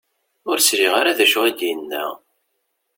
[0.49, 2.05] Ur sliɣ ara d acu i d-yenna.